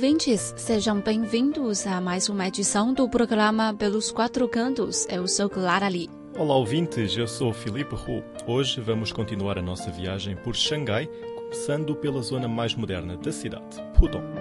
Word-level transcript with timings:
Ouvintes! 0.00 0.54
Sejam 0.56 0.98
bem-vindos 0.98 1.86
a 1.86 2.00
mais 2.00 2.30
uma 2.30 2.48
edição 2.48 2.94
do 2.94 3.06
programa 3.06 3.74
Pelos 3.74 4.10
Quatro 4.10 4.48
Cantos. 4.48 5.06
Eu 5.10 5.28
sou 5.28 5.50
Clara 5.50 5.88
Lee. 5.88 6.08
Olá, 6.38 6.56
ouvintes! 6.56 7.14
Eu 7.14 7.28
sou 7.28 7.52
Felipe 7.52 7.94
Hu. 7.94 8.24
Hoje 8.46 8.80
vamos 8.80 9.12
continuar 9.12 9.58
a 9.58 9.62
nossa 9.62 9.90
viagem 9.90 10.36
por 10.36 10.56
Xangai, 10.56 11.06
começando 11.34 11.94
pela 11.94 12.22
zona 12.22 12.48
mais 12.48 12.74
moderna 12.74 13.14
da 13.14 13.30
cidade, 13.30 13.76
Pudong. 13.98 14.39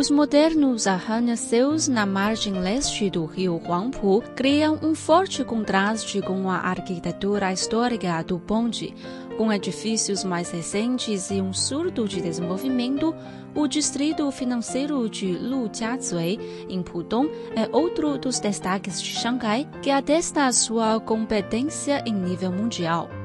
Os 0.00 0.08
modernos 0.08 0.86
arranha-céus 0.86 1.86
na 1.86 2.06
margem 2.06 2.54
leste 2.54 3.10
do 3.10 3.26
rio 3.26 3.60
Huangpu 3.62 4.22
criam 4.34 4.78
um 4.82 4.94
forte 4.94 5.44
contraste 5.44 6.22
com 6.22 6.48
a 6.48 6.56
arquitetura 6.56 7.52
histórica 7.52 8.22
do 8.22 8.38
Bonde. 8.38 8.94
Com 9.36 9.52
edifícios 9.52 10.24
mais 10.24 10.50
recentes 10.50 11.30
e 11.30 11.42
um 11.42 11.52
surto 11.52 12.08
de 12.08 12.22
desenvolvimento, 12.22 13.14
o 13.54 13.68
distrito 13.68 14.30
financeiro 14.30 15.06
de 15.06 15.32
Lujiazui, 15.32 16.40
em 16.66 16.82
Pudong, 16.82 17.30
é 17.54 17.68
outro 17.70 18.16
dos 18.16 18.40
destaques 18.40 19.02
de 19.02 19.10
Xangai, 19.10 19.68
que 19.82 19.90
atesta 19.90 20.50
sua 20.50 20.98
competência 20.98 22.02
em 22.06 22.14
nível 22.14 22.50
mundial. 22.50 23.19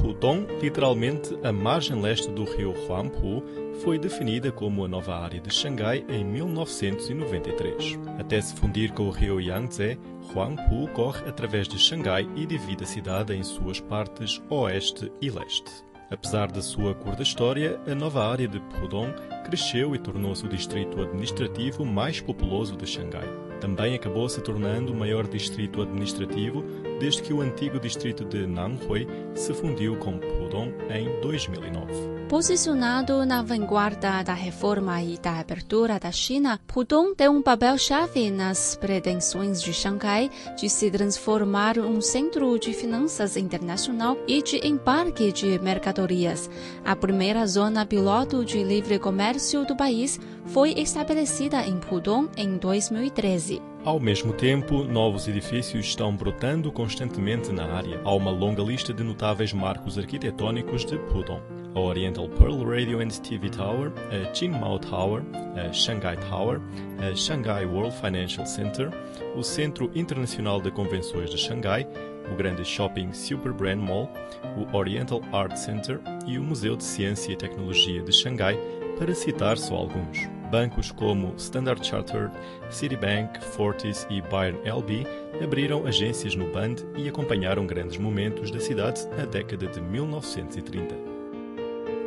Pudong, 0.00 0.46
literalmente 0.60 1.36
a 1.42 1.52
margem 1.52 2.00
leste 2.00 2.30
do 2.30 2.44
rio 2.44 2.72
Huangpu, 2.86 3.42
foi 3.82 3.98
definida 3.98 4.50
como 4.50 4.84
a 4.84 4.88
nova 4.88 5.16
área 5.16 5.40
de 5.40 5.52
Xangai 5.52 6.04
em 6.08 6.24
1993. 6.24 7.98
Até 8.18 8.40
se 8.40 8.54
fundir 8.54 8.92
com 8.92 9.08
o 9.08 9.10
rio 9.10 9.40
Yangtze, 9.40 9.98
Huangpu 10.34 10.88
corre 10.94 11.28
através 11.28 11.68
de 11.68 11.78
Xangai 11.78 12.28
e 12.36 12.46
divide 12.46 12.84
a 12.84 12.86
cidade 12.86 13.34
em 13.34 13.42
suas 13.42 13.80
partes 13.80 14.40
oeste 14.48 15.10
e 15.20 15.30
leste. 15.30 15.88
Apesar 16.10 16.50
da 16.50 16.62
sua 16.62 16.94
curta 16.94 17.22
história, 17.22 17.78
a 17.86 17.94
nova 17.94 18.26
área 18.26 18.48
de 18.48 18.58
Pudong 18.60 19.12
cresceu 19.44 19.94
e 19.94 19.98
tornou-se 19.98 20.44
o 20.44 20.48
distrito 20.48 21.02
administrativo 21.02 21.84
mais 21.84 22.20
populoso 22.20 22.76
de 22.76 22.86
Xangai. 22.86 23.28
Também 23.60 23.94
acabou 23.94 24.28
se 24.28 24.40
tornando 24.40 24.92
o 24.92 24.96
maior 24.96 25.26
distrito 25.26 25.82
administrativo 25.82 26.64
desde 26.98 27.22
que 27.22 27.32
o 27.32 27.40
antigo 27.40 27.78
distrito 27.78 28.24
de 28.24 28.46
Nanhui 28.46 29.06
se 29.34 29.52
fundiu 29.54 29.96
com 29.96 30.18
Pudong 30.18 30.72
em 30.90 31.20
2009. 31.20 32.18
Posicionado 32.28 33.24
na 33.24 33.40
vanguarda 33.40 34.22
da 34.22 34.34
reforma 34.34 35.02
e 35.02 35.16
da 35.16 35.40
abertura 35.40 35.98
da 35.98 36.12
China, 36.12 36.60
Pudong 36.66 37.14
tem 37.14 37.26
um 37.26 37.40
papel-chave 37.40 38.30
nas 38.30 38.76
pretensões 38.76 39.62
de 39.62 39.72
Xangai 39.72 40.30
de 40.54 40.68
se 40.68 40.90
transformar 40.90 41.78
um 41.78 42.02
centro 42.02 42.58
de 42.58 42.74
finanças 42.74 43.34
internacional 43.36 44.18
e 44.28 44.42
de 44.42 44.66
embarque 44.66 45.32
de 45.32 45.58
mercadorias. 45.58 46.50
A 46.84 46.94
primeira 46.94 47.46
zona 47.46 47.86
piloto 47.86 48.44
de 48.44 48.62
livre 48.62 48.98
comércio 48.98 49.64
do 49.64 49.74
país 49.74 50.20
foi 50.48 50.72
estabelecida 50.78 51.66
em 51.66 51.78
Pudong 51.78 52.28
em 52.36 52.56
2013. 52.56 53.60
Ao 53.84 54.00
mesmo 54.00 54.32
tempo, 54.32 54.82
novos 54.82 55.28
edifícios 55.28 55.86
estão 55.86 56.14
brotando 56.14 56.72
constantemente 56.72 57.52
na 57.52 57.64
área. 57.64 58.00
Há 58.02 58.14
uma 58.14 58.30
longa 58.30 58.62
lista 58.62 58.92
de 58.92 59.02
notáveis 59.02 59.52
marcos 59.52 59.98
arquitetónicos 59.98 60.84
de 60.84 60.98
Pudong. 60.98 61.42
A 61.74 61.80
Oriental 61.80 62.28
Pearl 62.30 62.64
Radio 62.64 63.00
and 63.00 63.08
TV 63.08 63.50
Tower, 63.50 63.92
a 64.10 64.30
Qingmao 64.32 64.78
Tower, 64.78 65.22
a 65.54 65.72
Shanghai 65.72 66.16
Tower, 66.16 66.60
a 66.98 67.14
Shanghai 67.14 67.66
World 67.66 67.94
Financial 67.94 68.46
Center, 68.46 68.90
o 69.36 69.42
Centro 69.42 69.90
Internacional 69.94 70.60
de 70.60 70.70
Convenções 70.70 71.30
de 71.30 71.36
Xangai, 71.36 71.86
o 72.32 72.36
grande 72.36 72.64
shopping 72.64 73.12
Super 73.12 73.52
Brand 73.52 73.80
Mall, 73.80 74.10
o 74.56 74.76
Oriental 74.76 75.20
Art 75.30 75.56
Center 75.56 76.00
e 76.26 76.38
o 76.38 76.42
Museu 76.42 76.74
de 76.74 76.84
Ciência 76.84 77.32
e 77.32 77.36
Tecnologia 77.36 78.02
de 78.02 78.12
Xangai, 78.12 78.58
para 78.98 79.14
citar 79.14 79.56
só 79.56 79.76
alguns. 79.76 80.37
Bancos 80.50 80.90
como 80.90 81.34
Standard 81.36 81.86
Chartered, 81.86 82.32
Citibank, 82.70 83.38
Fortis 83.40 84.06
e 84.10 84.20
Bayern 84.22 84.58
LB 84.64 85.06
abriram 85.42 85.86
agências 85.86 86.34
no 86.34 86.50
Band 86.50 86.76
e 86.96 87.08
acompanharam 87.08 87.66
grandes 87.66 87.98
momentos 87.98 88.50
da 88.50 88.60
cidade 88.60 89.06
na 89.16 89.24
década 89.24 89.66
de 89.66 89.80
1930. 89.80 91.08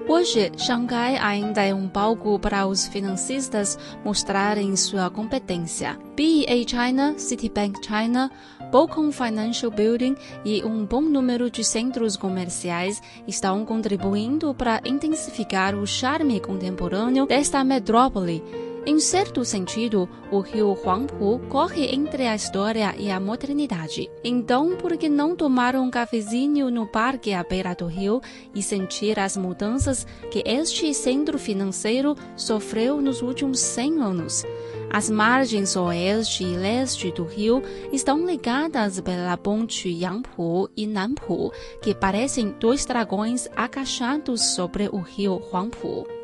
Hoje, 0.07 0.51
Xangai 0.57 1.15
ainda 1.17 1.61
é 1.61 1.73
um 1.73 1.87
palco 1.87 2.37
para 2.37 2.65
os 2.65 2.87
financistas 2.87 3.79
mostrarem 4.03 4.75
sua 4.75 5.09
competência. 5.09 5.97
BEA 6.17 6.67
China, 6.67 7.13
Citibank 7.17 7.79
China, 7.85 8.29
Bocom 8.71 9.11
Financial 9.11 9.69
Building 9.69 10.15
e 10.45 10.63
um 10.63 10.85
bom 10.85 11.01
número 11.01 11.51
de 11.51 11.61
centros 11.61 12.15
comerciais 12.15 13.01
estão 13.27 13.65
contribuindo 13.65 14.53
para 14.55 14.79
intensificar 14.85 15.75
o 15.75 15.85
charme 15.85 16.39
contemporâneo 16.39 17.25
desta 17.25 17.65
metrópole 17.65 18.41
em 18.83 18.99
certo 18.99 19.45
sentido, 19.45 20.09
o 20.31 20.39
rio 20.39 20.73
Huangpu 20.73 21.39
corre 21.49 21.93
entre 21.93 22.25
a 22.25 22.35
história 22.35 22.95
e 22.97 23.11
a 23.11 23.19
modernidade. 23.19 24.09
Então, 24.23 24.75
por 24.75 24.97
que 24.97 25.07
não 25.07 25.35
tomar 25.35 25.75
um 25.75 25.91
cafezinho 25.91 26.71
no 26.71 26.87
parque 26.87 27.31
à 27.31 27.43
beira 27.43 27.75
do 27.75 27.85
rio 27.85 28.21
e 28.55 28.63
sentir 28.63 29.19
as 29.19 29.37
mudanças 29.37 30.07
que 30.31 30.41
este 30.45 30.91
centro 30.95 31.37
financeiro 31.37 32.15
sofreu 32.35 32.99
nos 32.99 33.21
últimos 33.21 33.59
100 33.59 34.01
anos? 34.01 34.43
As 34.89 35.11
margens 35.11 35.75
oeste 35.75 36.43
e 36.43 36.55
leste 36.55 37.11
do 37.11 37.23
rio 37.23 37.61
estão 37.93 38.25
ligadas 38.25 38.99
pela 38.99 39.37
ponte 39.37 39.89
Yangpu 39.89 40.69
e 40.75 40.87
Nanpu, 40.87 41.51
que 41.83 41.93
parecem 41.93 42.55
dois 42.59 42.83
dragões 42.83 43.47
agachados 43.55 44.55
sobre 44.55 44.89
o 44.91 44.97
rio 44.97 45.39
Huangpu. 45.53 46.20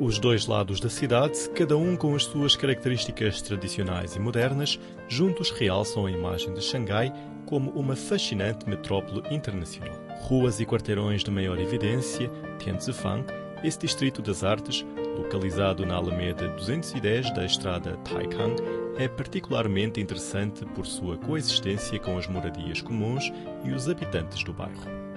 Os 0.00 0.16
dois 0.20 0.46
lados 0.46 0.78
da 0.78 0.88
cidade, 0.88 1.50
cada 1.56 1.76
um 1.76 1.96
com 1.96 2.14
as 2.14 2.22
suas 2.22 2.54
características 2.54 3.42
tradicionais 3.42 4.14
e 4.14 4.20
modernas, 4.20 4.78
juntos 5.08 5.50
realçam 5.50 6.06
a 6.06 6.10
imagem 6.10 6.54
de 6.54 6.62
Xangai 6.62 7.12
como 7.44 7.72
uma 7.72 7.96
fascinante 7.96 8.68
metrópole 8.68 9.22
internacional. 9.34 9.98
Ruas 10.20 10.60
e 10.60 10.64
quarteirões 10.64 11.24
de 11.24 11.32
maior 11.32 11.58
evidência, 11.58 12.30
Tianzifang, 12.60 13.24
esse 13.64 13.80
distrito 13.80 14.22
das 14.22 14.44
artes, 14.44 14.86
localizado 15.16 15.84
na 15.84 15.96
Alameda 15.96 16.46
210 16.46 17.34
da 17.34 17.44
estrada 17.44 17.96
Taikang, 18.04 18.54
é 18.96 19.08
particularmente 19.08 20.00
interessante 20.00 20.64
por 20.76 20.86
sua 20.86 21.18
coexistência 21.18 21.98
com 21.98 22.16
as 22.16 22.28
moradias 22.28 22.80
comuns 22.80 23.32
e 23.64 23.72
os 23.72 23.88
habitantes 23.88 24.44
do 24.44 24.52
bairro. 24.52 25.07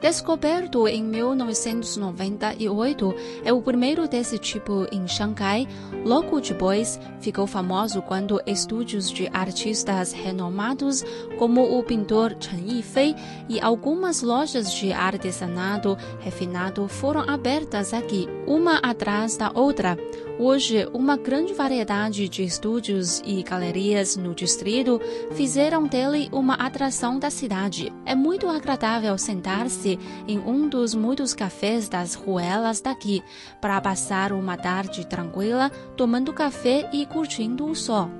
Descoberto 0.00 0.86
em 0.86 1.02
1998, 1.02 3.14
é 3.44 3.52
o 3.52 3.60
primeiro 3.62 4.06
desse 4.06 4.38
tipo 4.38 4.86
em 4.92 5.08
Xangai. 5.08 5.66
Logo 6.04 6.38
depois, 6.38 7.00
ficou 7.18 7.46
famoso 7.46 8.02
quando 8.02 8.38
estúdios 8.46 9.10
de 9.10 9.26
artistas 9.32 10.12
renomados, 10.12 11.02
como 11.38 11.78
o 11.78 11.82
pintor 11.82 12.36
Chen 12.38 12.76
Yifei 12.76 13.16
e 13.48 13.58
algumas 13.58 14.20
lojas 14.20 14.70
de 14.72 14.92
artesanato 14.92 15.96
refinado 16.20 16.86
foram 16.88 17.22
abertas 17.22 17.94
aqui, 17.94 18.28
uma 18.46 18.76
atrás 18.78 19.38
da 19.38 19.50
outra. 19.54 19.96
Hoje, 20.38 20.86
uma 20.92 21.16
grande 21.16 21.54
variedade 21.54 22.28
de 22.28 22.44
estúdios 22.44 23.22
e 23.24 23.42
galerias 23.42 24.18
no 24.18 24.34
distrito 24.34 25.00
fizeram 25.32 25.86
dele 25.86 26.28
uma 26.30 26.52
atração 26.54 27.18
da 27.18 27.30
cidade. 27.30 27.90
É 28.04 28.14
muito 28.14 28.46
agradável 28.46 29.16
sentar-se 29.16 29.98
em 30.28 30.38
um 30.38 30.68
dos 30.68 30.94
muitos 30.94 31.32
cafés 31.32 31.88
das 31.88 32.14
ruelas 32.14 32.82
daqui 32.82 33.22
para 33.62 33.80
passar 33.80 34.30
uma 34.30 34.58
tarde 34.58 35.06
tranquila, 35.06 35.70
tomando 35.96 36.34
café 36.34 36.90
e 36.92 37.06
curtindo 37.06 37.64
o 37.64 37.74
sol. 37.74 38.10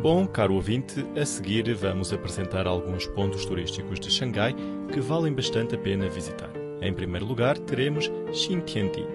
Bom, 0.00 0.26
caro 0.26 0.54
ouvinte, 0.54 1.04
a 1.14 1.26
seguir 1.26 1.74
vamos 1.74 2.10
apresentar 2.10 2.66
alguns 2.66 3.06
pontos 3.08 3.44
turísticos 3.44 4.00
de 4.00 4.10
Xangai 4.10 4.56
que 4.90 5.00
valem 5.00 5.34
bastante 5.34 5.74
a 5.74 5.78
pena 5.78 6.08
visitar. 6.08 6.50
Em 6.80 6.92
primeiro 6.92 7.26
lugar, 7.26 7.58
teremos 7.58 8.10
Xintiandi 8.32 9.06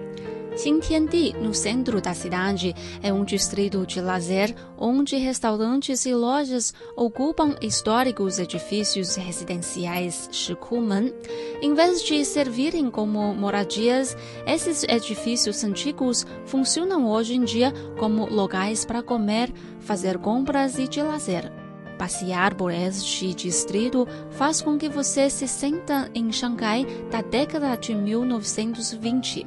Xintiandi, 0.56 1.32
no 1.40 1.54
centro 1.54 2.00
da 2.00 2.12
cidade, 2.12 2.74
é 3.02 3.12
um 3.12 3.24
distrito 3.24 3.86
de 3.86 4.00
lazer 4.00 4.54
onde 4.76 5.16
restaurantes 5.16 6.04
e 6.04 6.14
lojas 6.14 6.74
ocupam 6.96 7.56
históricos 7.62 8.38
edifícios 8.38 9.16
residenciais 9.16 10.28
Shikumen. 10.32 11.14
Em 11.62 11.72
vez 11.74 12.02
de 12.02 12.24
servirem 12.24 12.90
como 12.90 13.34
moradias, 13.34 14.16
esses 14.46 14.82
edifícios 14.84 15.62
antigos 15.62 16.26
funcionam 16.46 17.08
hoje 17.08 17.34
em 17.34 17.44
dia 17.44 17.72
como 17.98 18.26
locais 18.26 18.84
para 18.84 19.02
comer, 19.02 19.52
fazer 19.80 20.18
compras 20.18 20.78
e 20.78 20.88
de 20.88 21.00
lazer. 21.00 21.59
Passear 22.00 22.54
por 22.54 22.72
este 22.72 23.34
distrito 23.34 24.08
faz 24.30 24.62
com 24.62 24.78
que 24.78 24.88
você 24.88 25.28
se 25.28 25.46
sinta 25.46 26.10
em 26.14 26.32
Xangai 26.32 26.86
da 27.10 27.20
década 27.20 27.76
de 27.76 27.94
1920. 27.94 29.46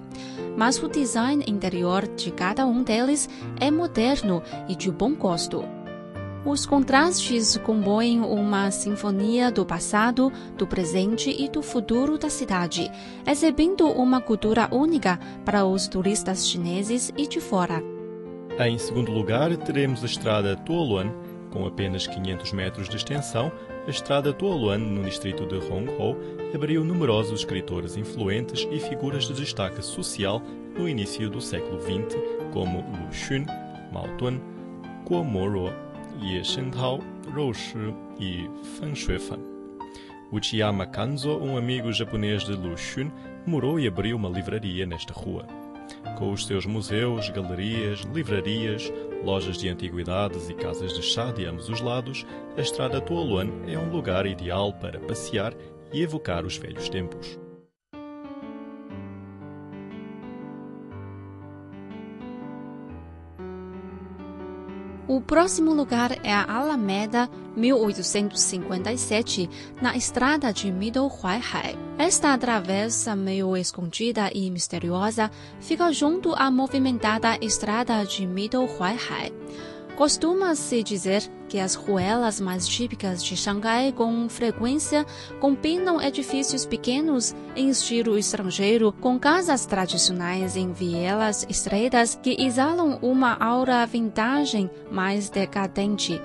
Mas 0.56 0.78
o 0.78 0.88
design 0.88 1.44
interior 1.48 2.08
de 2.08 2.30
cada 2.30 2.64
um 2.68 2.84
deles 2.84 3.28
é 3.60 3.72
moderno 3.72 4.44
e 4.70 4.76
de 4.76 4.92
bom 4.92 5.16
gosto. 5.16 5.66
Os 6.46 6.64
contrastes 6.68 7.58
compõem 7.58 8.22
uma 8.22 8.70
sinfonia 8.70 9.50
do 9.50 9.66
passado, 9.66 10.32
do 10.56 10.68
presente 10.68 11.36
e 11.36 11.50
do 11.50 11.64
futuro 11.64 12.20
da 12.20 12.30
cidade, 12.30 12.92
exibindo 13.26 13.88
uma 13.88 14.22
cultura 14.22 14.70
única 14.72 15.20
para 15.44 15.66
os 15.66 15.88
turistas 15.88 16.48
chineses 16.48 17.12
e 17.18 17.26
de 17.26 17.42
fora. 17.42 17.82
Em 18.60 18.78
segundo 18.78 19.12
lugar, 19.12 19.58
teremos 19.58 20.04
a 20.04 20.06
estrada 20.06 20.56
Tuoluan, 20.56 21.12
com 21.54 21.68
apenas 21.68 22.08
500 22.08 22.52
metros 22.52 22.90
de 22.90 22.98
extensão, 22.98 23.52
a 23.86 23.90
estrada 23.90 24.34
Tuoluan, 24.34 24.80
no 24.80 25.04
distrito 25.04 25.46
de 25.46 25.58
Hongkou, 25.58 26.18
abriu 26.54 26.84
numerosos 26.84 27.42
escritores 27.42 27.96
influentes 27.96 28.68
e 28.72 28.80
figuras 28.80 29.26
de 29.26 29.36
destaque 29.36 29.86
social 29.86 30.42
no 30.76 30.90
início 30.90 31.30
do 31.30 31.40
século 31.40 31.80
XX, 31.80 32.18
como 32.52 32.80
Lu 32.80 33.14
Xun, 33.14 33.46
Mao 33.92 34.08
Tun, 34.18 34.40
Guo 35.06 35.24
Moruo, 35.24 35.72
Ye 36.20 36.44
Shentao, 36.44 37.00
Rou 37.32 37.54
Shi 37.54 37.94
e 38.20 38.50
Feng 38.80 38.96
Shuifan. 38.96 39.40
Uchiyama 40.32 40.88
Kanzo, 40.88 41.38
um 41.38 41.56
amigo 41.56 41.94
japonês 41.94 42.44
de 42.44 42.54
Lu 42.54 42.76
Xun, 42.76 43.12
morou 43.46 43.80
e 43.80 43.88
abriu 43.88 44.18
uma 44.18 44.30
livraria 44.30 44.88
nesta 44.88 45.14
rua 45.14 45.46
com 46.14 46.32
os 46.32 46.46
seus 46.46 46.66
museus, 46.66 47.30
galerias, 47.30 48.02
livrarias, 48.14 48.92
lojas 49.24 49.58
de 49.58 49.70
antiguidades 49.70 50.50
e 50.50 50.54
casas 50.54 50.94
de 50.94 51.02
chá 51.02 51.32
de 51.32 51.46
ambos 51.46 51.70
os 51.70 51.82
lados, 51.82 52.26
a 52.58 52.62
Estrada 52.62 53.02
Tuoluan 53.02 53.50
é 53.68 53.78
um 53.78 53.92
lugar 53.92 54.26
ideal 54.26 54.74
para 54.74 55.00
passear 55.00 55.54
e 55.92 56.02
evocar 56.02 56.46
os 56.46 56.58
velhos 56.58 56.90
tempos. 56.90 57.43
O 65.14 65.22
próximo 65.22 65.76
lugar 65.76 66.18
é 66.24 66.34
a 66.34 66.44
Alameda 66.44 67.30
1857, 67.56 69.48
na 69.80 69.96
estrada 69.96 70.52
de 70.52 70.72
Middle 70.72 71.08
Huaihai. 71.08 71.78
Esta 72.00 72.36
travessa 72.36 73.16
meio 73.16 73.56
escondida 73.56 74.32
e 74.34 74.50
misteriosa 74.50 75.30
fica 75.60 75.92
junto 75.92 76.34
à 76.34 76.50
movimentada 76.50 77.38
estrada 77.40 78.04
de 78.04 78.26
Middle 78.26 78.66
Huaihai. 78.66 79.32
Costuma-se 79.96 80.82
dizer 80.82 81.22
que 81.48 81.60
as 81.60 81.76
ruelas 81.76 82.42
mais 82.42 82.68
típicas 82.68 83.24
de 83.24 83.38
Xangai 83.38 83.92
com 83.92 84.28
frequência 84.28 85.06
combinam 85.40 86.02
edifícios 86.02 86.66
pequenos 86.66 87.36
em 87.56 87.70
estilo 87.70 88.18
estrangeiro 88.18 88.92
com 89.00 89.20
casas 89.20 89.68
tradicionais 89.68 90.58
em 90.58 90.74
vielas 90.74 91.46
estreitas 91.48 92.20
que 92.22 92.36
exalam 92.40 92.98
uma 93.04 93.38
aura 93.40 93.86
vintage 93.86 94.68
mais 94.92 95.30
decadente. 95.30 96.20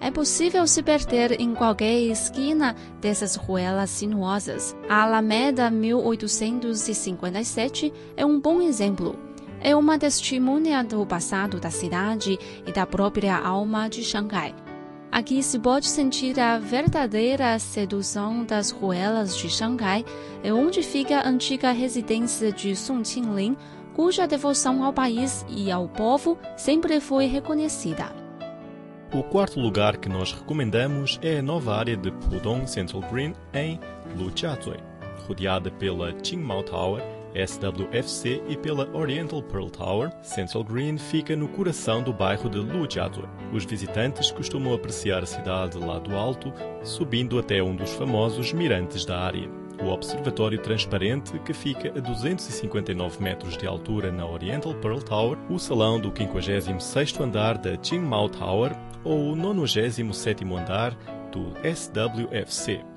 É 0.00 0.10
possível 0.10 0.66
se 0.66 0.82
perder 0.82 1.40
em 1.40 1.54
qualquer 1.54 2.00
esquina 2.00 2.74
dessas 3.00 3.36
ruelas 3.36 3.90
sinuosas. 3.90 4.74
A 4.88 5.04
Alameda 5.04 5.70
1857 5.70 7.92
é 8.16 8.26
um 8.26 8.40
bom 8.40 8.60
exemplo 8.60 9.16
é 9.62 9.76
uma 9.76 9.98
testemunha 9.98 10.82
do 10.82 11.06
passado 11.06 11.60
da 11.60 11.70
cidade 11.70 12.38
e 12.66 12.72
da 12.72 12.84
própria 12.84 13.36
alma 13.36 13.88
de 13.88 14.02
Xangai. 14.02 14.54
Aqui 15.10 15.42
se 15.42 15.58
pode 15.58 15.86
sentir 15.86 16.40
a 16.40 16.58
verdadeira 16.58 17.58
sedução 17.58 18.44
das 18.44 18.70
ruelas 18.70 19.36
de 19.36 19.48
Xangai, 19.48 20.04
é 20.42 20.52
onde 20.52 20.82
fica 20.82 21.18
a 21.18 21.28
antiga 21.28 21.70
residência 21.70 22.50
de 22.50 22.74
Song 22.74 23.02
Qinglin, 23.02 23.56
cuja 23.94 24.26
devoção 24.26 24.82
ao 24.82 24.92
país 24.92 25.44
e 25.48 25.70
ao 25.70 25.86
povo 25.86 26.38
sempre 26.56 26.98
foi 26.98 27.26
reconhecida. 27.26 28.10
O 29.12 29.22
quarto 29.22 29.60
lugar 29.60 29.98
que 29.98 30.08
nós 30.08 30.32
recomendamos 30.32 31.20
é 31.22 31.38
a 31.38 31.42
nova 31.42 31.76
área 31.76 31.96
de 31.96 32.10
Pudong 32.10 32.66
Central 32.66 33.02
Green 33.12 33.34
em 33.52 33.78
Lujiazui, 34.16 34.78
rodeada 35.28 35.70
pela 35.70 36.14
Qingmao 36.14 36.62
Tower 36.62 37.21
SWFC 37.34 38.42
e 38.48 38.56
pela 38.56 38.88
Oriental 38.96 39.42
Pearl 39.42 39.68
Tower, 39.68 40.10
Central 40.22 40.64
Green 40.64 40.98
fica 40.98 41.34
no 41.34 41.48
coração 41.48 42.02
do 42.02 42.12
bairro 42.12 42.48
de 42.48 42.58
Lujiazui. 42.58 43.24
Os 43.52 43.64
visitantes 43.64 44.30
costumam 44.30 44.74
apreciar 44.74 45.22
a 45.22 45.26
cidade 45.26 45.78
lá 45.78 45.98
do 45.98 46.16
alto, 46.16 46.52
subindo 46.82 47.38
até 47.38 47.62
um 47.62 47.74
dos 47.74 47.92
famosos 47.92 48.52
mirantes 48.52 49.04
da 49.04 49.18
área. 49.18 49.48
O 49.82 49.88
observatório 49.88 50.58
transparente, 50.58 51.36
que 51.40 51.52
fica 51.52 51.88
a 51.88 52.00
259 52.00 53.22
metros 53.22 53.56
de 53.56 53.66
altura 53.66 54.12
na 54.12 54.26
Oriental 54.26 54.74
Pearl 54.74 55.00
Tower, 55.00 55.38
o 55.50 55.58
salão 55.58 55.98
do 55.98 56.12
56º 56.12 57.20
andar 57.20 57.58
da 57.58 57.76
Qingmao 57.76 58.28
Tower 58.28 58.76
ou 59.02 59.32
o 59.32 59.36
97º 59.36 60.56
andar 60.56 60.94
do 61.32 61.52
SWFC 61.66 62.91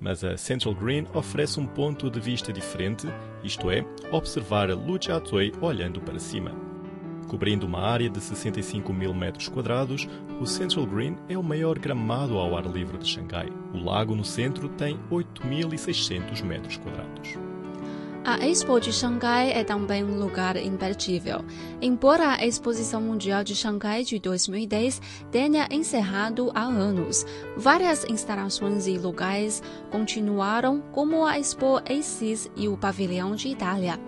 mas 0.00 0.22
a 0.22 0.36
Central 0.36 0.74
Green 0.74 1.06
oferece 1.14 1.58
um 1.58 1.66
ponto 1.66 2.10
de 2.10 2.20
vista 2.20 2.52
diferente, 2.52 3.06
isto 3.42 3.70
é, 3.70 3.84
observar 4.10 4.70
a 4.70 4.74
Lujiazui 4.74 5.52
olhando 5.60 6.00
para 6.00 6.18
cima. 6.18 6.52
Cobrindo 7.28 7.66
uma 7.66 7.80
área 7.80 8.08
de 8.08 8.20
65 8.20 8.92
mil 8.92 9.12
metros 9.12 9.48
quadrados, 9.48 10.08
o 10.40 10.46
Central 10.46 10.86
Green 10.86 11.16
é 11.28 11.36
o 11.36 11.42
maior 11.42 11.78
gramado 11.78 12.38
ao 12.38 12.56
ar 12.56 12.64
livre 12.64 12.96
de 12.96 13.06
Xangai. 13.06 13.48
O 13.74 13.84
lago 13.84 14.16
no 14.16 14.24
centro 14.24 14.68
tem 14.70 14.98
8.600 15.10 16.42
metros 16.42 16.78
quadrados. 16.78 17.34
A 18.30 18.46
Expo 18.46 18.78
de 18.78 18.92
Xangai 18.92 19.52
é 19.52 19.64
também 19.64 20.04
um 20.04 20.18
lugar 20.18 20.58
imperdível. 20.58 21.42
Embora 21.80 22.34
a 22.34 22.44
Exposição 22.44 23.00
Mundial 23.00 23.42
de 23.42 23.56
Xangai 23.56 24.04
de 24.04 24.18
2010 24.18 25.00
tenha 25.32 25.66
encerrado 25.70 26.52
há 26.54 26.64
anos, 26.64 27.24
várias 27.56 28.04
instalações 28.04 28.86
e 28.86 28.98
lugares 28.98 29.62
continuaram, 29.90 30.82
como 30.92 31.24
a 31.24 31.38
Expo 31.38 31.80
ACES 31.90 32.50
e 32.54 32.68
o 32.68 32.76
Pavilhão 32.76 33.34
de 33.34 33.48
Itália. 33.48 33.98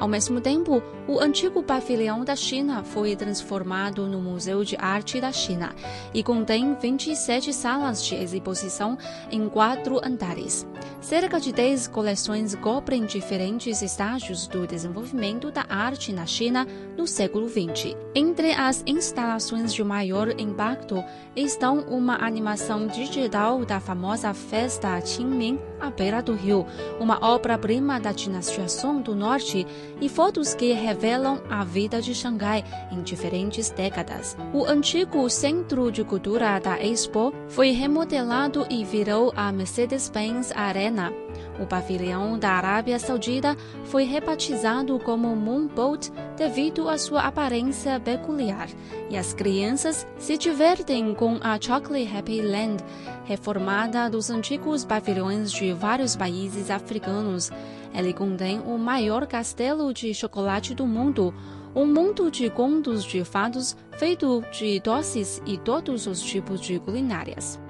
Ao 0.00 0.08
mesmo 0.08 0.40
tempo, 0.40 0.82
o 1.06 1.20
antigo 1.20 1.62
pavilhão 1.62 2.24
da 2.24 2.34
China 2.34 2.82
foi 2.82 3.14
transformado 3.14 4.06
no 4.06 4.18
Museu 4.18 4.64
de 4.64 4.74
Arte 4.78 5.20
da 5.20 5.30
China 5.30 5.74
e 6.14 6.22
contém 6.22 6.74
27 6.74 7.52
salas 7.52 8.02
de 8.02 8.14
exposição 8.14 8.96
em 9.30 9.46
quatro 9.46 10.00
andares. 10.02 10.66
Cerca 11.02 11.38
de 11.38 11.52
10 11.52 11.88
coleções 11.88 12.54
cobrem 12.54 13.04
diferentes 13.04 13.82
estágios 13.82 14.46
do 14.46 14.66
desenvolvimento 14.66 15.50
da 15.50 15.66
arte 15.68 16.14
na 16.14 16.24
China 16.24 16.66
no 16.96 17.06
século 17.06 17.46
XX. 17.46 17.94
Entre 18.14 18.52
as 18.52 18.82
instalações 18.86 19.74
de 19.74 19.84
maior 19.84 20.30
impacto 20.40 21.04
estão 21.36 21.80
uma 21.80 22.24
animação 22.24 22.86
digital 22.86 23.66
da 23.66 23.80
famosa 23.80 24.32
festa 24.32 24.98
Qingming 25.02 25.58
à 25.78 25.90
beira 25.90 26.22
do 26.22 26.34
rio, 26.34 26.66
uma 26.98 27.18
obra-prima 27.22 28.00
da 28.00 28.12
dinastia 28.12 28.68
Song 28.68 29.02
do 29.02 29.14
Norte 29.14 29.66
e 30.00 30.08
fotos 30.08 30.54
que 30.54 30.72
revelam 30.72 31.40
a 31.48 31.64
vida 31.64 32.00
de 32.00 32.14
Xangai 32.14 32.64
em 32.90 33.02
diferentes 33.02 33.70
décadas. 33.70 34.36
O 34.52 34.64
antigo 34.64 35.28
Centro 35.30 35.90
de 35.90 36.04
Cultura 36.04 36.58
da 36.58 36.78
Expo 36.78 37.32
foi 37.48 37.70
remodelado 37.70 38.66
e 38.68 38.84
virou 38.84 39.32
a 39.36 39.50
Mercedes-Benz 39.52 40.52
Arena. 40.52 41.12
O 41.60 41.66
pavilhão 41.66 42.38
da 42.38 42.52
Arábia 42.52 42.98
Saudita 42.98 43.56
foi 43.84 44.04
rebatizado 44.04 44.98
como 44.98 45.34
Moonboat 45.36 46.10
devido 46.36 46.88
à 46.88 46.96
sua 46.96 47.22
aparência 47.22 48.00
peculiar, 48.00 48.68
e 49.10 49.16
as 49.16 49.34
crianças 49.34 50.06
se 50.18 50.38
divertem 50.38 51.14
com 51.14 51.38
a 51.42 51.60
Chocolate 51.60 52.16
Happy 52.16 52.40
Land, 52.40 52.82
reformada 53.24 54.08
dos 54.08 54.30
antigos 54.30 54.84
pavilhões 54.86 55.52
de 55.52 55.72
vários 55.72 56.16
países 56.16 56.70
africanos. 56.70 57.50
Ele 57.94 58.12
contém 58.12 58.60
o 58.60 58.78
maior 58.78 59.26
castelo 59.26 59.92
de 59.92 60.14
chocolate 60.14 60.74
do 60.74 60.86
mundo, 60.86 61.34
um 61.74 61.86
mundo 61.86 62.30
de 62.30 62.48
contos 62.50 63.04
de 63.04 63.24
fados 63.24 63.76
feito 63.98 64.42
de 64.52 64.80
doces 64.80 65.42
e 65.46 65.58
todos 65.58 66.06
os 66.06 66.20
tipos 66.20 66.60
de 66.60 66.78
culinárias. 66.78 67.60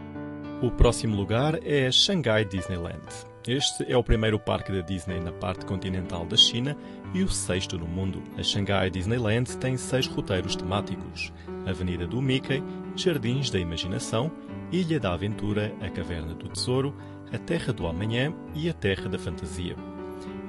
O 0.62 0.70
próximo 0.70 1.16
lugar 1.16 1.58
é 1.66 1.90
Shanghai 1.90 2.44
Disneyland. 2.44 3.30
Este 3.48 3.90
é 3.90 3.96
o 3.96 4.04
primeiro 4.04 4.38
parque 4.38 4.70
da 4.70 4.82
Disney 4.82 5.18
na 5.18 5.32
parte 5.32 5.64
continental 5.64 6.26
da 6.26 6.36
China 6.36 6.76
e 7.14 7.22
o 7.22 7.28
sexto 7.28 7.78
no 7.78 7.86
mundo. 7.86 8.22
A 8.36 8.42
Shanghai 8.42 8.90
Disneyland 8.90 9.56
tem 9.56 9.78
seis 9.78 10.06
roteiros 10.06 10.54
temáticos: 10.54 11.32
Avenida 11.66 12.06
do 12.06 12.20
Mickey, 12.20 12.62
Jardins 12.94 13.48
da 13.48 13.58
Imaginação, 13.58 14.30
Ilha 14.70 15.00
da 15.00 15.14
Aventura, 15.14 15.74
a 15.80 15.88
Caverna 15.88 16.34
do 16.34 16.48
Tesouro, 16.50 16.94
a 17.32 17.38
Terra 17.38 17.72
do 17.72 17.86
Amanhã 17.86 18.34
e 18.54 18.68
a 18.68 18.74
Terra 18.74 19.08
da 19.08 19.18
Fantasia. 19.18 19.74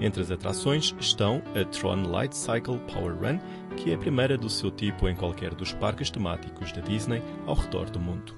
Entre 0.02 0.20
as 0.20 0.32
atrações 0.32 0.96
estão 1.00 1.44
a 1.56 1.64
Tron 1.64 2.10
Light 2.10 2.36
Cycle 2.36 2.80
Power 2.92 3.16
Run, 3.16 3.38
que 3.78 3.92
é 3.92 3.94
a 3.94 3.98
primeira 4.00 4.36
do 4.36 4.50
seu 4.50 4.72
tipo 4.72 5.08
em 5.08 5.16
qualquer 5.16 5.54
dos 5.54 5.74
parques 5.74 6.10
temáticos 6.10 6.72
da 6.72 6.82
Disney 6.82 7.22
ao 7.46 7.54
redor 7.54 7.88
do 7.92 8.00
mundo. 8.00 8.36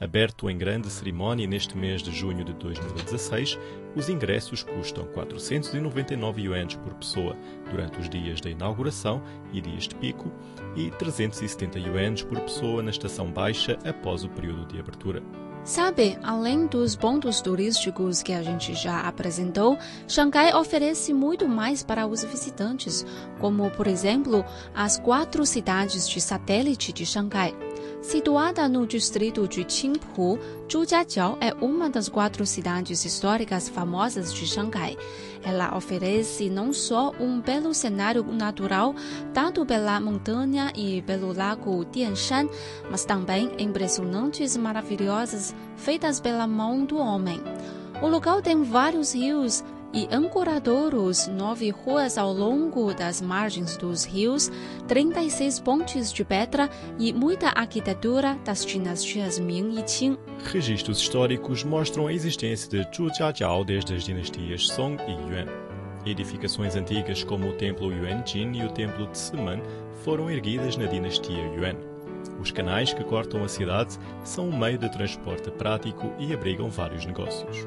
Aberto 0.00 0.50
em 0.50 0.58
grande 0.58 0.90
cerimónia 0.90 1.46
neste 1.46 1.76
mês 1.76 2.02
de 2.02 2.12
junho 2.12 2.44
de 2.44 2.52
2016, 2.52 3.58
os 3.96 4.08
ingressos 4.08 4.62
custam 4.62 5.04
499 5.06 6.42
yuans 6.42 6.74
por 6.76 6.94
pessoa 6.94 7.36
durante 7.70 8.00
os 8.00 8.08
dias 8.08 8.40
da 8.40 8.50
inauguração 8.50 9.22
e 9.52 9.60
dias 9.60 9.88
de 9.88 9.94
pico 9.96 10.32
e 10.76 10.90
370 10.92 11.78
yuans 11.78 12.22
por 12.22 12.40
pessoa 12.40 12.82
na 12.82 12.90
estação 12.90 13.30
baixa 13.30 13.78
após 13.84 14.24
o 14.24 14.28
período 14.28 14.66
de 14.66 14.78
abertura. 14.78 15.22
Sabe, 15.64 16.18
além 16.22 16.66
dos 16.66 16.96
pontos 16.96 17.42
turísticos 17.42 18.22
que 18.22 18.32
a 18.32 18.42
gente 18.42 18.74
já 18.74 19.00
apresentou, 19.00 19.76
Xangai 20.06 20.54
oferece 20.54 21.12
muito 21.12 21.46
mais 21.46 21.82
para 21.82 22.06
os 22.06 22.24
visitantes, 22.24 23.04
como, 23.38 23.70
por 23.72 23.86
exemplo, 23.86 24.44
as 24.74 24.98
quatro 24.98 25.44
cidades 25.44 26.08
de 26.08 26.20
satélite 26.20 26.92
de 26.92 27.04
Xangai. 27.04 27.54
Situada 28.00 28.68
no 28.68 28.86
distrito 28.86 29.46
de 29.48 29.64
Qingpu, 29.64 30.38
Zhujiajiao 30.70 31.36
é 31.40 31.52
uma 31.54 31.90
das 31.90 32.08
quatro 32.08 32.46
cidades 32.46 33.04
históricas 33.04 33.68
famosas 33.68 34.32
de 34.32 34.46
Xangai. 34.46 34.96
Ela 35.42 35.76
oferece 35.76 36.50
não 36.50 36.72
só 36.72 37.12
um 37.20 37.40
belo 37.40 37.72
cenário 37.72 38.24
natural, 38.24 38.94
dado 39.32 39.64
pela 39.64 40.00
montanha 40.00 40.72
e 40.74 41.02
pelo 41.02 41.32
lago 41.32 41.84
Dianshan, 41.86 42.48
mas 42.90 43.04
também 43.04 43.50
impressionantes 43.58 44.56
maravilhosas 44.56 45.54
feitas 45.76 46.20
pela 46.20 46.46
mão 46.46 46.84
do 46.84 46.98
homem. 46.98 47.40
O 48.02 48.08
local 48.08 48.40
tem 48.40 48.62
vários 48.62 49.14
rios, 49.14 49.64
e 49.92 50.06
ancoradouros, 50.10 51.26
nove 51.28 51.70
ruas 51.70 52.18
ao 52.18 52.32
longo 52.32 52.92
das 52.92 53.20
margens 53.20 53.76
dos 53.76 54.04
rios, 54.04 54.50
36 54.86 55.60
pontes 55.60 56.12
de 56.12 56.24
pedra 56.24 56.68
e 56.98 57.12
muita 57.12 57.48
arquitetura 57.48 58.38
das 58.44 58.64
dinastias 58.64 59.38
Ming 59.38 59.78
e 59.78 59.82
Qing. 59.82 60.18
Registros 60.44 61.00
históricos 61.00 61.64
mostram 61.64 62.06
a 62.06 62.12
existência 62.12 62.68
de 62.68 62.96
Zhujiajiao 62.96 63.64
desde 63.64 63.94
as 63.94 64.04
dinastias 64.04 64.68
Song 64.68 64.96
e 65.06 65.12
Yuan. 65.12 65.46
Edificações 66.06 66.76
antigas 66.76 67.24
como 67.24 67.48
o 67.48 67.52
Templo 67.54 67.92
Yuanjin 67.92 68.52
e 68.54 68.64
o 68.64 68.70
Templo 68.70 69.06
de 69.06 69.18
foram 70.04 70.30
erguidas 70.30 70.76
na 70.76 70.86
dinastia 70.86 71.44
Yuan. 71.56 71.76
Os 72.40 72.50
canais 72.50 72.92
que 72.92 73.02
cortam 73.02 73.42
a 73.42 73.48
cidade 73.48 73.98
são 74.22 74.48
um 74.48 74.56
meio 74.56 74.78
de 74.78 74.90
transporte 74.90 75.50
prático 75.50 76.12
e 76.18 76.32
abrigam 76.32 76.70
vários 76.70 77.04
negócios. 77.04 77.66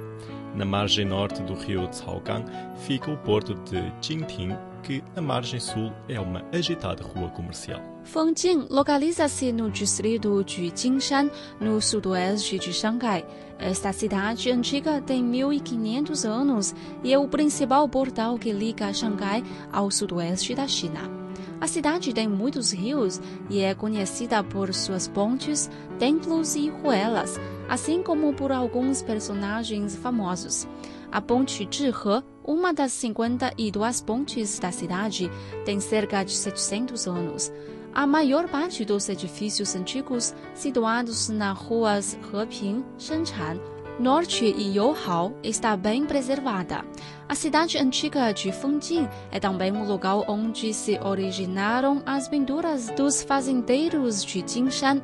Na 0.56 0.66
margem 0.66 1.06
norte 1.06 1.42
do 1.44 1.54
rio 1.54 1.90
Caogang 1.90 2.44
fica 2.86 3.10
o 3.10 3.18
porto 3.18 3.54
de 3.56 3.92
Jingting, 4.02 4.58
que 4.84 5.04
a 5.16 5.22
margem 5.22 5.60
sul 5.60 5.92
é 6.10 6.20
uma 6.20 6.44
agitada 6.52 7.04
rua 7.04 7.30
comercial. 7.30 7.82
Fengjing 8.04 8.68
localiza-se 8.70 9.52
no 9.52 9.70
distrito 9.70 10.44
de 10.44 10.74
Jingshan, 10.76 11.30
no 11.60 11.80
sudoeste 11.80 12.58
de 12.60 12.74
Xangai. 12.74 13.24
Esta 13.60 13.94
cidade 13.94 14.52
antiga 14.52 15.00
tem 15.02 15.24
1500 15.24 16.26
anos 16.26 16.76
e 17.04 17.14
é 17.14 17.18
o 17.18 17.28
principal 17.28 17.88
portal 17.88 18.38
que 18.38 18.52
liga 18.52 18.92
Xangai 18.92 19.44
ao 19.72 19.90
sudoeste 19.90 20.56
da 20.56 20.68
China. 20.68 21.22
A 21.62 21.68
cidade 21.68 22.12
tem 22.12 22.28
muitos 22.28 22.72
rios 22.72 23.22
e 23.48 23.62
é 23.62 23.76
conhecida 23.76 24.44
por 24.44 24.74
suas 24.74 25.08
pontes, 25.08 25.70
templos 26.00 26.56
e 26.56 26.70
ruelas, 26.70 27.40
assim 27.72 28.04
como 28.04 28.34
por 28.34 28.52
alguns 28.52 29.02
personagens 29.02 29.96
famosos. 29.96 30.68
A 31.10 31.22
ponte 31.22 31.66
Zhihe, 31.72 32.22
uma 32.44 32.74
das 32.74 32.92
52 32.92 34.02
pontes 34.02 34.60
da 34.60 34.74
cidade, 34.74 35.32
tem 35.64 35.80
cerca 35.80 36.22
de 36.22 36.34
700 36.34 37.08
anos. 37.08 37.50
A 37.94 38.06
maior 38.06 38.50
parte 38.50 38.84
dos 38.84 39.08
edifícios 39.08 39.74
antigos 39.74 40.36
situados 40.54 41.30
nas 41.30 41.58
ruas 41.58 42.18
Heping, 42.34 42.84
Shenchan, 42.98 43.58
Norte 43.98 44.44
e 44.44 44.76
Youhao 44.76 45.34
está 45.42 45.78
bem 45.78 46.06
preservada. 46.06 46.84
A 47.30 47.36
cidade 47.36 47.78
antiga 47.78 48.34
de 48.34 48.52
Fengjing 48.52 49.08
é 49.32 49.40
também 49.40 49.72
um 49.72 49.88
lugar 49.88 50.30
onde 50.30 50.74
se 50.74 51.00
originaram 51.00 52.04
as 52.06 52.28
pinturas 52.28 52.90
dos 52.90 53.24
fazendeiros 53.24 54.26
de 54.26 54.44
Jingshan. 54.46 55.02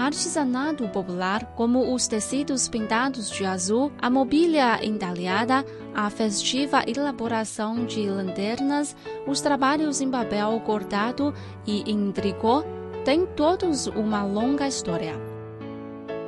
Artesanato 0.00 0.88
popular, 0.88 1.44
como 1.54 1.92
os 1.92 2.06
tecidos 2.06 2.70
pintados 2.70 3.28
de 3.28 3.44
azul, 3.44 3.92
a 4.00 4.08
mobília 4.08 4.82
entalhada, 4.82 5.62
a 5.94 6.08
festiva 6.08 6.82
elaboração 6.86 7.84
de 7.84 8.08
lanternas, 8.08 8.96
os 9.26 9.42
trabalhos 9.42 10.00
em 10.00 10.10
papel 10.10 10.58
cortado 10.64 11.34
e 11.66 11.82
em 11.82 12.10
tricô, 12.12 12.64
têm 13.04 13.26
todos 13.26 13.88
uma 13.88 14.24
longa 14.24 14.66
história. 14.66 15.29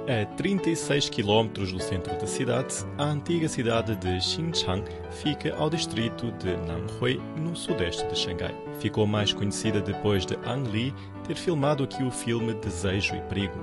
A 0.08 0.26
36 0.34 1.10
km 1.10 1.46
do 1.52 1.80
centro 1.80 2.18
da 2.18 2.26
cidade, 2.26 2.74
a 2.98 3.04
antiga 3.04 3.48
cidade 3.48 3.94
de 3.94 4.20
Xinchang 4.20 4.82
fica 5.12 5.54
ao 5.54 5.70
distrito 5.70 6.32
de 6.32 6.56
Nanhui, 6.56 7.20
no 7.36 7.54
sudeste 7.54 8.04
de 8.08 8.18
Xangai. 8.18 8.52
Ficou 8.80 9.06
mais 9.06 9.32
conhecida 9.32 9.80
depois 9.80 10.26
de 10.26 10.34
Ang 10.44 10.68
Lee 10.68 10.92
ter 11.24 11.36
filmado 11.36 11.84
aqui 11.84 12.02
o 12.02 12.10
filme 12.10 12.52
Desejo 12.54 13.14
e 13.14 13.20
Perigo. 13.28 13.54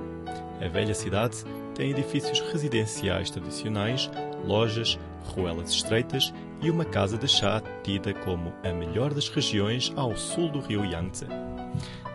A 0.64 0.66
velha 0.66 0.94
cidade 0.94 1.44
tem 1.74 1.90
edifícios 1.90 2.40
residenciais 2.40 3.28
tradicionais, 3.28 4.10
lojas, 4.46 4.98
ruelas 5.22 5.68
estreitas 5.68 6.32
e 6.62 6.70
uma 6.70 6.86
casa 6.86 7.18
de 7.18 7.28
chá 7.28 7.62
tida 7.82 8.14
como 8.14 8.50
a 8.64 8.72
melhor 8.72 9.12
das 9.12 9.28
regiões 9.28 9.92
ao 9.94 10.16
sul 10.16 10.48
do 10.48 10.60
rio 10.60 10.86
Yangtze. 10.86 11.26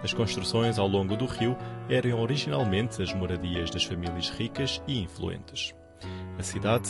As 0.05 0.13
construções 0.13 0.77
ao 0.77 0.87
longo 0.87 1.17
do 1.17 1.25
rio 1.25 1.57
eram 1.89 2.21
originalmente 2.21 3.01
as 3.01 3.11
moradias 3.11 3.71
das 3.71 3.85
famílias 3.85 4.29
ricas 4.29 4.79
e 4.87 4.99
influentes. 4.99 5.73
A 6.37 6.43
cidade 6.43 6.87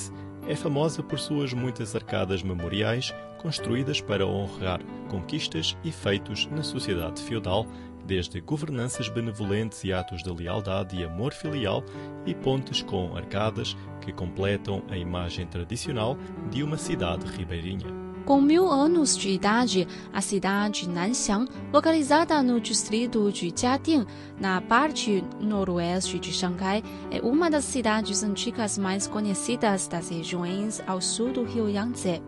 é 0.49 0.53
famosa 0.53 1.01
por 1.01 1.17
suas 1.17 1.53
muitas 1.53 1.95
arcadas 1.95 2.43
memoriais 2.43 3.15
construídas 3.37 4.01
para 4.01 4.27
honrar 4.27 4.81
conquistas 5.07 5.77
e 5.81 5.93
feitos 5.93 6.45
na 6.47 6.61
sociedade 6.61 7.21
feudal, 7.21 7.65
desde 8.05 8.41
governanças 8.41 9.07
benevolentes 9.07 9.85
e 9.85 9.93
atos 9.93 10.21
de 10.21 10.29
lealdade 10.29 10.97
e 10.97 11.05
amor 11.05 11.31
filial 11.31 11.85
e 12.25 12.35
pontes 12.35 12.81
com 12.81 13.15
arcadas 13.15 13.77
que 14.01 14.11
completam 14.11 14.83
a 14.89 14.97
imagem 14.97 15.47
tradicional 15.47 16.17
de 16.51 16.61
uma 16.61 16.75
cidade 16.75 17.25
ribeirinha. 17.27 18.04
Com 18.25 18.41
mil 18.41 18.67
anos 18.71 19.15
de 19.15 19.29
idade, 19.29 19.87
a 20.11 20.19
cidade 20.19 20.89
Nanxiang, 20.89 21.47
localizada 21.71 22.41
no 22.41 22.59
distrito 22.59 23.31
de 23.31 23.53
Jiading, 23.55 24.03
na 24.39 24.59
parte 24.59 25.23
noroeste 25.39 26.17
de 26.17 26.33
Xangai, 26.33 26.83
é 27.11 27.21
uma 27.21 27.51
das 27.51 27.65
cidades 27.65 28.23
antigas 28.23 28.79
mais 28.79 29.05
conhecidas 29.05 29.87
das 29.87 30.09
regiões 30.09 30.81
ao 30.87 30.99
sul 30.99 31.33
do 31.33 31.43
rio 31.43 31.69
Yangtze. 31.69 32.19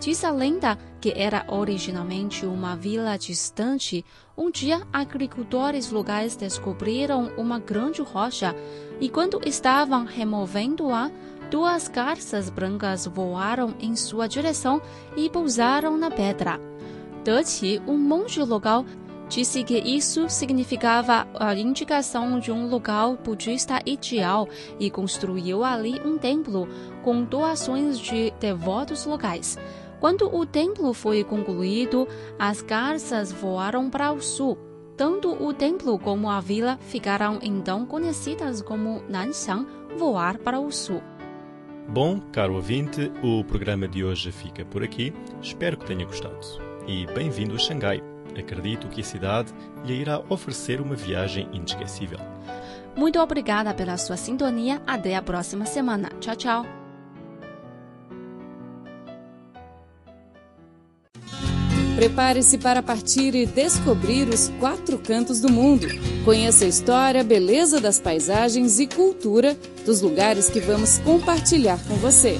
Diz 0.00 0.24
a 0.24 0.30
lenda 0.30 0.78
que 1.00 1.12
era 1.16 1.44
originalmente 1.48 2.46
uma 2.46 2.76
vila 2.76 3.16
distante. 3.16 4.04
Um 4.36 4.48
dia, 4.48 4.82
agricultores 4.92 5.90
locais 5.90 6.36
descobriram 6.36 7.32
uma 7.36 7.58
grande 7.58 8.00
rocha 8.00 8.54
e, 9.00 9.08
quando 9.08 9.40
estavam 9.44 10.04
removendo-a, 10.04 11.10
duas 11.52 11.86
garças 11.86 12.48
brancas 12.48 13.06
voaram 13.06 13.74
em 13.78 13.94
sua 13.94 14.26
direção 14.26 14.80
e 15.14 15.28
pousaram 15.28 15.98
na 15.98 16.10
pedra. 16.10 16.58
Deqi, 17.22 17.78
um 17.86 17.98
monge 17.98 18.42
local, 18.42 18.86
disse 19.28 19.62
que 19.62 19.76
isso 19.76 20.30
significava 20.30 21.28
a 21.34 21.54
indicação 21.54 22.40
de 22.40 22.50
um 22.50 22.68
lugar 22.68 23.18
budista 23.18 23.82
ideal 23.84 24.48
e 24.80 24.90
construiu 24.90 25.62
ali 25.62 26.00
um 26.02 26.16
templo 26.16 26.66
com 27.04 27.22
doações 27.22 28.00
de 28.00 28.32
devotos 28.40 29.04
locais. 29.04 29.58
Quando 30.00 30.34
o 30.34 30.46
templo 30.46 30.94
foi 30.94 31.22
concluído, 31.22 32.08
as 32.38 32.62
garças 32.62 33.30
voaram 33.30 33.90
para 33.90 34.10
o 34.10 34.22
sul. 34.22 34.56
Tanto 34.96 35.30
o 35.30 35.52
templo 35.52 35.98
como 35.98 36.30
a 36.30 36.40
vila 36.40 36.78
ficaram 36.80 37.38
então 37.42 37.84
conhecidas 37.84 38.62
como 38.62 39.02
Nanxiang, 39.06 39.66
voar 39.98 40.38
para 40.38 40.58
o 40.58 40.70
sul. 40.72 41.02
Bom, 41.88 42.20
caro 42.32 42.54
ouvinte, 42.54 43.12
o 43.22 43.44
programa 43.44 43.86
de 43.86 44.04
hoje 44.04 44.32
fica 44.32 44.64
por 44.64 44.82
aqui. 44.82 45.12
Espero 45.42 45.76
que 45.76 45.86
tenha 45.86 46.06
gostado. 46.06 46.38
E 46.86 47.06
bem-vindo 47.06 47.54
a 47.54 47.58
Xangai. 47.58 48.02
Acredito 48.38 48.88
que 48.88 49.02
a 49.02 49.04
cidade 49.04 49.52
lhe 49.84 49.94
irá 49.94 50.22
oferecer 50.28 50.80
uma 50.80 50.94
viagem 50.94 51.48
inesquecível. 51.52 52.18
Muito 52.96 53.18
obrigada 53.20 53.74
pela 53.74 53.96
sua 53.96 54.16
sintonia. 54.16 54.80
Até 54.86 55.16
a 55.16 55.22
próxima 55.22 55.66
semana. 55.66 56.10
Tchau, 56.20 56.36
tchau. 56.36 56.81
Prepare-se 62.02 62.58
para 62.58 62.82
partir 62.82 63.32
e 63.32 63.46
descobrir 63.46 64.28
os 64.28 64.48
quatro 64.58 64.98
cantos 64.98 65.40
do 65.40 65.48
mundo. 65.48 65.86
Conheça 66.24 66.64
a 66.64 66.68
história, 66.68 67.22
beleza 67.22 67.80
das 67.80 68.00
paisagens 68.00 68.80
e 68.80 68.88
cultura 68.88 69.56
dos 69.86 70.00
lugares 70.00 70.50
que 70.50 70.58
vamos 70.58 70.98
compartilhar 70.98 71.78
com 71.86 71.94
você. 71.94 72.36